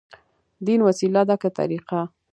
[0.65, 2.01] دين وسيله ده، که طريقه؟